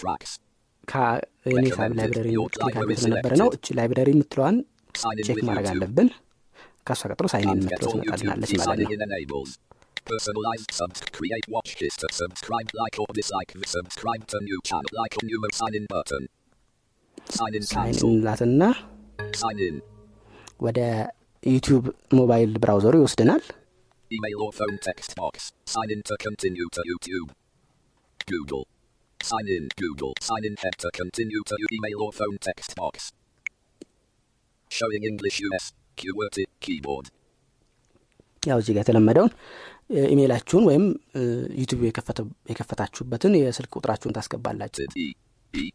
[0.00, 0.32] tracks.
[0.88, 2.28] ከኔ ሳብ ላይብረሪ
[2.62, 4.56] library ስለነበረ ነው እቺ ላይብረሪ የምትለዋን
[5.26, 5.68] ቼክ ማድረግ.
[5.72, 6.08] አለብን
[6.88, 8.90] ከእሷ ቀጥሎ get የምትለው ትመጣልናለች ማለት
[9.32, 9.42] ነው.
[10.10, 15.24] Personalized subs create watch list subscribe like or dislike subscribe to new channel like or
[15.28, 16.24] new sign in button.
[17.38, 18.08] Sign in cancel.
[19.68, 19.76] in.
[20.66, 20.80] ወደ
[21.42, 21.84] ዩቲዩብ
[22.18, 23.42] ሞባይል ብራውዘሩ ይወስደናል
[24.11, 25.35] Email or phone text box.
[25.65, 27.29] Sign in to continue to YouTube.
[28.27, 28.63] Google.
[29.19, 30.13] Sign in Google.
[30.21, 32.95] Sign in head to continue to your email or phone text box.
[34.71, 35.65] Showing English US.
[35.97, 37.05] QWERTY keyboard.
[38.43, 39.31] ያው እዚህ ጋር የተለመደውን
[39.89, 40.83] እ፣ ኢሜይላችሁን ወይም
[41.15, 41.21] እ፣
[41.59, 45.05] ዩቲዩብ የከፈተ- የከፈታችሁበትን የስልክ ቁጥራችሁን ታስገባላችሁ T
[45.53, 45.65] E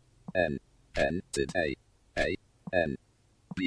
[0.45, 0.55] N
[0.95, 1.69] N T A
[2.17, 2.29] A
[2.83, 2.91] N
[3.51, 3.61] B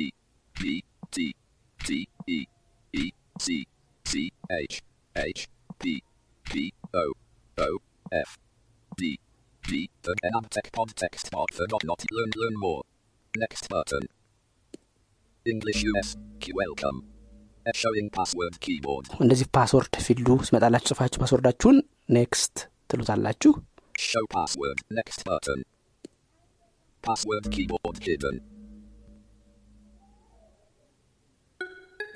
[10.71, 12.83] Enamtech pod text box forgot not learn learn more.
[13.37, 14.05] Next button.
[15.47, 17.05] English US Q welcome.
[17.67, 19.07] Uh, Showing password keyboard.
[19.25, 21.79] እንደዚህ password field ኡ ሲመጣላችሁ ጽፋችሁ password ኣችሁን
[22.19, 22.55] next
[22.91, 23.53] ትሉታላችሁ
[24.11, 24.79] Show password.
[24.99, 25.59] Next button.
[27.07, 28.37] Password keyboard hidden.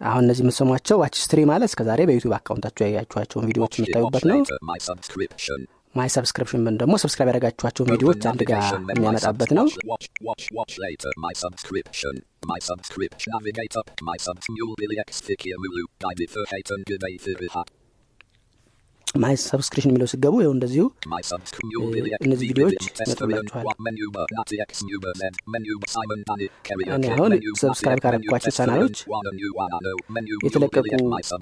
[0.00, 3.96] አሁን እነዚህ የምትሰሟቸው watch history ማለት እስከ ዛሬ በዩቲዩብ account ኣችሁ ያያችኋቸውን ቪዲዮዎች Watch, it,
[3.96, 4.58] watch የምታዩበት ነው later.
[4.62, 5.60] My subscription.
[5.96, 8.94] ማይ ሰብስክሪፕሽን ምን ደግሞ ሰብስክራይብ ያደረጋችኋቸውን ቪዲዮዎች Open አንድ ጋር navigation menu.
[8.94, 11.10] My የሚያመጣበት subs- ነው Watch, watch, watch, watch later.
[11.26, 12.14] My subscription.
[12.52, 13.30] My subscription.
[13.36, 13.88] Navigate up.
[14.10, 14.46] My subs.
[14.56, 15.84] Mule Billy X Fikia Mulu.
[16.04, 17.68] Guide for Hayton Gibay Fibihat.
[19.14, 20.84] ማይ ሰብስክሪፕሽን የሚለው ሲገቡ ይኸው እንደዚሁ
[21.98, 23.64] Eh, እነዚህ ቪዲዮዎች ይመጡላችኋል።.
[26.96, 28.96] እኔ አሁን ሰብስክራይብ Testorian, ቻናሎች
[30.46, 30.84] የተለቀቁ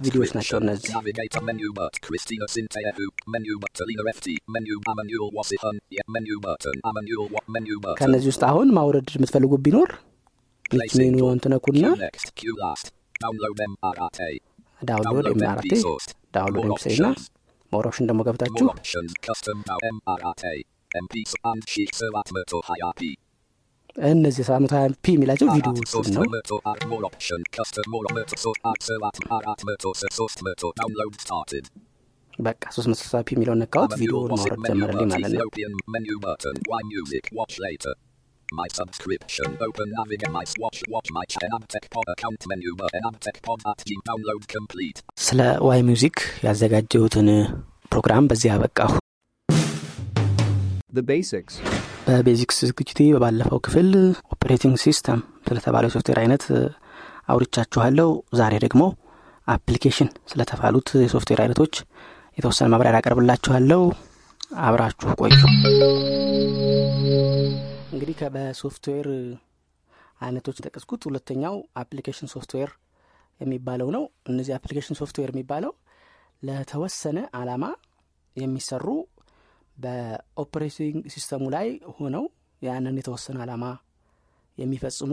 [0.05, 0.59] ቪዲዮዎች ናቸው.
[0.59, 0.93] እነዚህ.
[8.01, 9.91] ከእነዚህ ውስጥ አሁን ማውረድ የምትፈልጉ ቢኖር
[10.71, 11.41] Play ይች ሜኑ single.
[11.43, 11.85] ትነኩና.
[14.83, 15.27] ዳውንሎድ
[15.83, 16.09] source.
[16.35, 17.15] ዳውንሎድ ኤምፒ ና.
[17.73, 18.67] ሞር ኦፕሽን ደግሞ ገብታችሁ.
[24.11, 25.47] እነዚህ ሳምንት ሀያ p የሚላቸው
[25.93, 26.23] source ነው.
[32.39, 35.49] በቃ ሶስት መቶ ስልሳ p የሚለውን ነካሁት ቪዲዮውን ማውረድ ጀመረልኝ ማለት ነው
[38.53, 39.57] My subscription.
[39.61, 41.59] Open navigate my watch watch my channel.
[41.69, 42.89] Tech pod account menu bar.
[43.21, 44.05] Tech pod at Gmail.
[44.07, 44.99] Download complete.
[45.21, 47.29] ስለ YMusic ያዘጋጀሁትን
[47.93, 48.91] ፕሮግራም በዚህ አበቃሁ
[50.93, 51.55] The basics.
[52.09, 53.89] በ basics ዝግጅቴ በባለፈው ክፍል
[54.35, 56.45] operating system ስለተባለው የሶፍትዌር አይነት
[57.33, 58.09] አውርቻችኋለሁ
[58.41, 58.83] ዛሬ ደግሞ
[59.49, 61.75] application ስለተባሉት የሶፍትዌር አይነቶች
[62.39, 63.83] የተወሰነ ማብራሪያ ያቀርብላችኋለሁ
[64.69, 65.35] አብራችሁ ቆዩ
[67.97, 69.07] እንግዲህ በሶፍትዌር
[70.21, 72.71] አይነቶች የጠቀስኩት ሁለተኛው application software
[73.41, 75.73] የሚባለው ነው። እነዚህ application software የሚባለው
[76.43, 77.65] ለተወሰነ አላማ
[78.37, 78.87] የሚሰሩ
[79.77, 82.25] በ operating system ኡ ላይ ሆነው
[82.63, 83.65] ያንን የተወሰነ አላማ
[84.59, 85.13] የሚፈጽሙ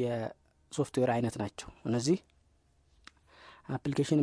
[0.00, 2.20] የሶፍትዌር አይነት ናቸው። እነዚህ
[3.76, 4.20] application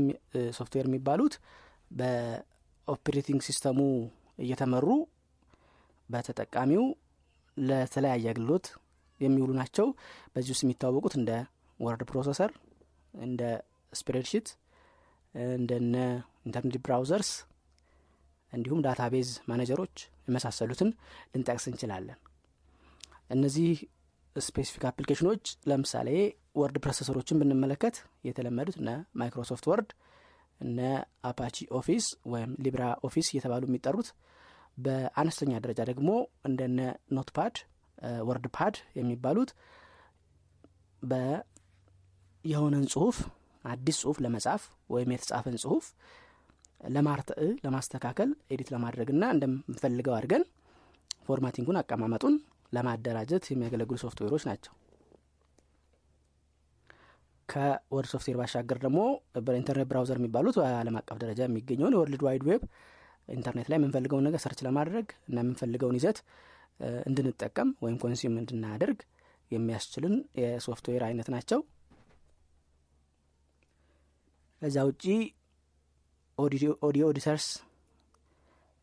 [0.58, 1.36] software የሚባሉት
[2.00, 3.80] በ operating system ኡ
[4.40, 4.88] እየተመሩ
[6.10, 6.84] በተጠቃሚው
[7.68, 8.66] ለተለያየ አገልግሎት
[9.20, 9.88] የሚውሉ ናቸው።
[10.34, 11.32] በዚህ ውስጥ የሚታወቁት እንደ
[11.80, 12.52] word processor
[13.14, 13.42] እንደ
[13.94, 14.48] spreadsheet
[15.54, 15.96] እንደነ
[16.46, 17.32] internet browsers
[18.54, 19.96] እንዲሁም database manager ኦች
[20.28, 20.90] የመሳሰሉትን
[21.34, 22.18] ልንጠቅስ እንችላለን።
[23.30, 23.72] እነዚህ
[24.36, 26.10] specific application ኦች ለምሳሌ
[26.60, 27.96] word processor ኦችን ብንመለከት
[28.28, 28.90] የተለመዱት እነ
[29.20, 29.90] Microsoft Word
[30.62, 30.80] እነ
[31.30, 34.08] Apache Office ወይም LibreOffice እየተባሉ የሚጠሩት
[34.80, 36.10] በአነስተኛ ደረጃ ደግሞ
[36.50, 36.80] እንደነ
[37.16, 37.56] Notepad
[38.28, 39.52] WordPad የሚባሉት
[42.46, 43.18] የሆነን ጽሁፍ
[43.64, 44.62] አዲስ ጽሁፍ ለመጻፍ
[44.94, 45.86] ወይም የተጻፈን ጽሁፍ
[46.88, 50.44] ለማርትዕ ለማስተካከል edit ለማድረግና እንደምንፈልገው አድርገን
[51.26, 52.36] formatting ኡን አቀማመጡን
[52.74, 54.74] ለማደራጀት የሚያገለግሉ ሶፍትዌሮች ናቸው።
[57.50, 59.00] ከ word software ባሻገር ደግሞ
[59.46, 62.64] በ internet browser የሚባሉት በአለም አቀፍ ደረጃ የሚገኘውን የ world wide web
[63.30, 66.20] ኢንተርኔት ላይ የምንፈልገውን ነገር search ለማድረግ እና የምንፈልገውን ይዘት
[67.10, 69.00] እንድንጠቀም ወይም consume እንድናደርግ
[69.52, 71.60] የሚያስችልን የሶፍትዌር አይነት ናቸው።
[74.62, 75.04] ከዛ ውጪ
[76.38, 76.70] audio
[77.08, 77.48] editors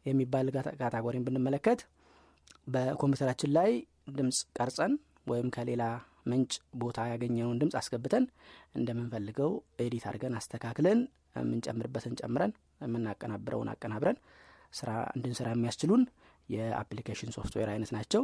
[0.06, 0.48] የሚባል
[0.80, 1.80] category ን ብንመለከት
[2.66, 3.70] በኮምፒውተራችን ላይ
[4.16, 4.92] ድምፅ ቀርጸን
[5.26, 5.82] ወይም ከሌላ
[6.30, 8.24] ምንጭ ቦታ ያገኘነውን ድምፅ አስገብተን
[8.74, 9.50] እንደምንፈልገው
[9.84, 11.00] edit አድርገን አስተካክለን
[11.36, 14.18] የምንጨምርበትን ጨምረን የምናቀናብረውን አቀናብረን
[14.74, 16.02] ስራ እንድንሰራ የሚያስችሉን
[16.48, 18.22] የ application software አይነት ናቸው።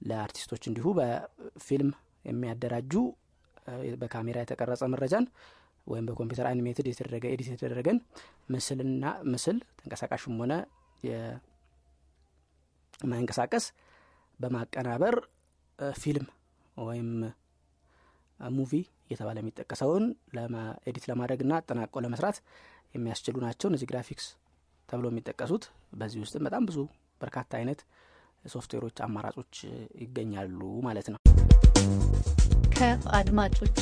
[0.00, 1.90] ለአርቲስቶች እንዲሁ በፊልም
[2.24, 2.92] የሚያደራጁ
[4.00, 5.24] በካሜራ የተቀረጸ መረጃን
[5.86, 7.98] ወይም በኮምፒውተር animated የተደረገ edit የተደረገን
[8.50, 10.52] ምስልና ምስል ተንቀሳቃሽም ሆነ
[13.00, 13.64] የማይንቀሳቀስ
[14.40, 15.14] በማቀናበር
[16.00, 16.26] ፊልም
[16.76, 17.10] ወይም
[18.40, 18.72] movie
[19.06, 20.04] እየተባለ የሚጠቀሰውን
[20.88, 22.36] edit ለማድረግና አጠናቆ ለመስራት
[22.96, 24.26] የሚያስችሉ ናቸው እነዚህ ግራፊክስ
[24.88, 26.78] ተብሎ የሚጠቀሱት። በዚህ ውስጥም በጣም ብዙ
[27.20, 27.80] በርካታ አይነት
[28.44, 29.54] ሶፍትዌሮች አማራጮች
[30.02, 31.18] ይገኛሉ ማለት ነው።
[32.76, 33.76] ከአድማጮች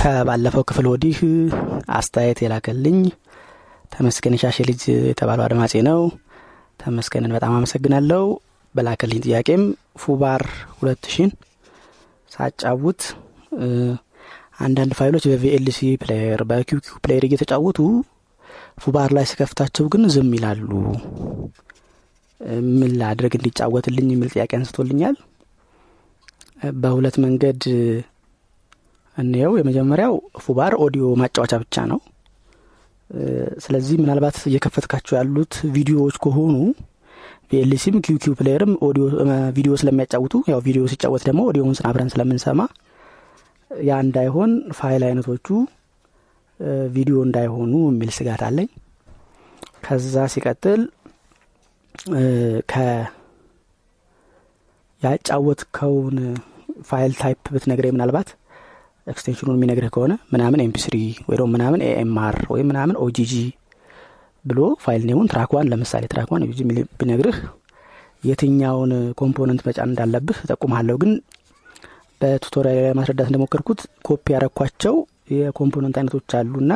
[0.00, 1.18] ከባለፈው ክፍል ወዲህ
[1.96, 2.98] አስተያየት የላከልኝ
[3.92, 6.00] ተመስገን ሻሼ ልጅ የተባለው አድማጬ ነው።
[6.80, 8.24] ተመስገንን በጣም አመሰግናለሁ።
[8.74, 9.62] በላከልኝ ጥያቄም
[9.98, 10.42] foobar
[10.78, 11.30] ሁለት ሺን
[12.30, 13.02] ሳጫውት
[14.58, 17.78] አንዳንድ ፋይሎች በ VLC player በ QQ player እየተጫወቱ
[18.78, 20.70] foobar ላይ ስከፍታቸው ግን ዝም ይላሉ።
[22.70, 25.16] ምን ላድረግ እንዲጫወትልኝ የሚል ጥያቄ አንስቶልኛል።
[26.78, 27.62] በሁለት መንገድ
[29.16, 32.00] እንየው። የመጀመሪያው foobar audio ማጫወቻ ብቻ ነው።
[33.64, 36.54] ስለዚህ ምናልባት እየከፈትካቸው ያሉት ቪዲዮዎች ከሆኑ
[37.50, 38.72] VLC ም QQ player ም
[39.56, 42.60] ቪዲዮ ስለሚያጫውቱ ያው ቪዲዮ ሲጫወት ደግሞ ኦዲዮውን አብረን ስለምንሰማ
[43.70, 45.46] ያ እንዳይሆን ፋይል አይነቶቹ
[46.94, 48.68] ቪዲዮ እንዳይሆኑ የሚል ስጋት አለኝ።
[49.84, 50.80] ከዛ ሲቀጥል
[55.02, 56.16] ያጫወትከውን
[56.88, 58.28] file type ብትነግረኝ ምናልባት
[59.06, 60.96] extension ኑን የሚነግርህ ከሆነ ምናምን MP3
[61.28, 63.34] ወይ ደግሞ ምናምን AMR ወይም ምናምን OGG
[64.44, 66.04] ብሎ file name ኡን track one ለምሳሌ
[66.60, 67.38] የሚል ቢነግርህ
[68.22, 71.12] የትኛውን component መጫን እንዳለብህ እጠቁምሃለሁ። ግን
[72.20, 74.94] በ tutorial ላይ ማስረዳት እንደሞከርኩት ኮፒ ያረኳቸው
[75.34, 76.72] የ component አይነቶች አሉና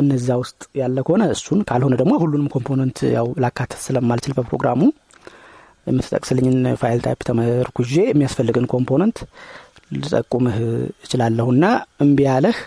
[0.00, 4.80] እነዛ ውስጥ ያለ ከሆነ እሱን ካልሆነ ደግሞ ሁሉንም component ያው ላካተት ስለማልችል በፕሮግራሙ
[5.86, 9.18] የምትጠቅስልኝን file type ተመርኩዤ የሚያስፈልግን component
[9.94, 10.58] ልጠቁምህ
[11.04, 11.64] እችላለሁና
[12.04, 12.58] እምቢ ያለህ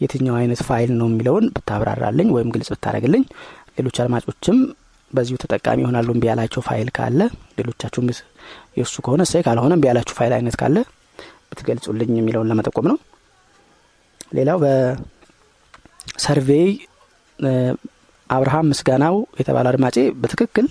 [0.00, 3.22] የትኛው አይነት ፋይል ነው የሚለውን ብታብራራልኝ ወይም ግልጽ ብታደረግልኝ
[3.78, 4.58] ሌሎች አድማጮችም
[5.16, 7.20] በዚሁ ተጠቃሚ ይሆናሉ እምቢ ያላቸው ፋይል ካለ
[7.58, 8.06] ሌሎቻችሁም
[8.78, 10.76] የእሱ ከሆነ እሰይ ካልሆነ እምቢ ያላችሁ ፋይል አይነት ካለ
[11.48, 12.96] ብትገልጹልኝ የሚለውን ለመጠቆም ነው።
[14.36, 14.58] ሌላው
[16.06, 16.68] በ survey
[18.30, 20.66] አብርሃም ምስጋናው የተባለ አድማጬ በትክክል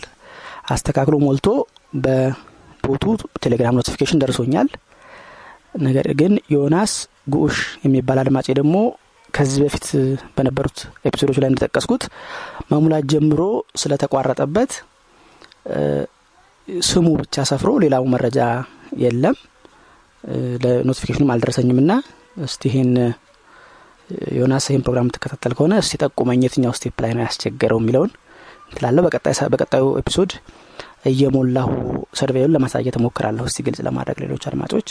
[0.72, 1.48] አስተካክሎ ሞልቶ
[2.04, 3.04] በ bot ኡ
[3.44, 4.70] ቴሌግራም notification ደርሶኛል።
[5.86, 6.92] ነገር ግን ዮናስ
[7.34, 8.76] ጉኡሽ የሚባል አድማጬ ደግሞ
[9.36, 9.86] ከዚህ በፊት
[10.36, 12.04] በነበሩት episode ኦች ላይ እንደጠቀስኩት
[12.72, 13.42] መሙላት ጀምሮ
[13.82, 14.72] ስለተቋረጠበት
[16.88, 18.40] ስሙ ብቻ ሰፍሮ ሌላው መረጃ
[19.04, 19.36] የለም።
[20.64, 21.96] ለ notification ኡም አልደረሰኝም ና
[22.46, 22.92] እስቲ ይሄን
[24.38, 28.12] ዮናስ ይህን ፕሮግራም ትከታተል ከሆነ እስቲ ጠቁመኝ የትኛው step ላይ ነው ያስቸገረው የሚለውን
[28.72, 29.04] ትላለው
[29.54, 30.32] በቀጣዩ episode
[31.12, 31.70] እየሞላሁ
[32.20, 34.88] survey ዩን ለማሳየት እሞክራለሁ። እስቲ ግልጽ ለማድረግ ሌሎች አድማጮች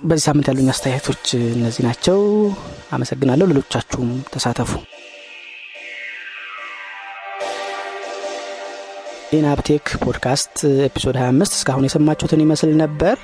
[0.00, 2.18] በዚህ ሳምንት ያሉኝ አስተያየቶች እነዚህ ናቸው።
[2.92, 4.70] አመሰግናለሁ። ሌሎቻችሁም ተሳተፉ።
[9.32, 10.54] ኢናፕቴክ podcast
[10.86, 13.16] episode 25 እስካሁን የሰማችሁትን ይመስል ነበር።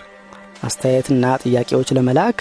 [0.67, 2.37] አስተያየትና ጥያቄዎች ለመላክ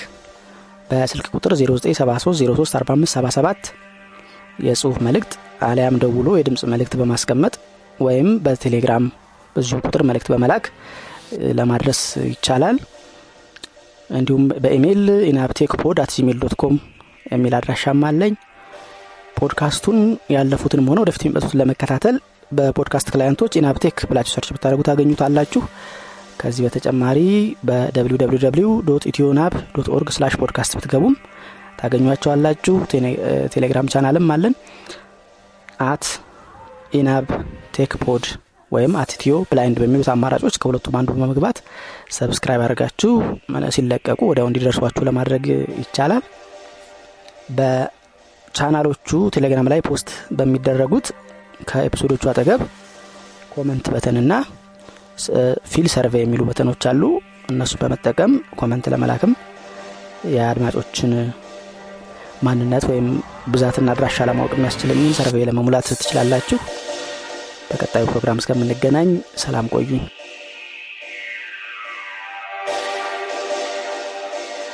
[0.89, 3.63] በስልክ ቁጥር 0973034577
[4.65, 5.32] የጽሁፍ መልእክት
[5.67, 7.54] አሊያም ደውሎ የድምፅ መልእክት በማስቀመጥ
[8.00, 9.06] ወይም በቴሌግራም
[9.56, 10.65] በዚሁ ቁጥር መልእክት በመላክ
[11.58, 12.00] ለማድረስ
[12.32, 12.78] ይቻላል
[14.10, 16.75] እንዲሁም በኢሜይል ኢናፕቴክ pod at Gmail dot com
[17.32, 18.34] የሚል አድራሻም አለኝ።
[19.39, 19.98] ፖድካስቱን
[20.34, 22.18] ያለፉትንም ሆነ ወደፊት የሚመጡትን ለመከታተል
[22.51, 25.62] በ podcast client ኦች ኢናፕቴክ ብላችሁ search ብታደረጉ ታገኙታላችሁ።
[26.41, 27.20] ከዚህ በተጨማሪ
[27.67, 28.69] በ www
[29.12, 29.54] ኢትዮናብ
[29.97, 31.15] org slash podcast ብትገቡም
[31.80, 32.76] ታገኟቸዋላችሁ።
[33.56, 34.56] ቴሌግራም ቻናልም አለን።
[35.86, 36.06] at
[36.94, 37.26] ኢናብ
[37.75, 38.25] Tech Pod
[38.71, 41.58] ወይም at Ethio Blind በሚሉት አማራጮች ከሁለቱም አንዱ በመግባት
[42.15, 43.12] subscribe አድርጋችሁ
[43.75, 45.45] ሲለቀቁ ወዲያው እንዲደርሷችሁ ለማድረግ
[45.82, 46.23] ይቻላል።
[47.58, 51.08] በቻናሎቹ ቴሌግራም ላይ post በሚደረጉት
[51.69, 52.62] ከ episode ኦቹ አጠገብ
[53.54, 54.32] comment button ና
[55.71, 57.01] fill survey የሚሉ button ኦች አሉ።
[57.51, 59.34] እነሱ በመጠቀም comment ለመላክም
[60.34, 61.12] የአድማጮችን
[62.45, 63.08] ማንነት ወይም
[63.54, 66.58] ብዛትና አድራሻ ለማወቅ የሚያስችለኝን survey ለመሙላት ትችላላችሁ
[67.69, 69.10] በቀጣዩ ፕሮግራም እስከምንገናኝ
[69.43, 70.04] ሰላም ቆዩኝ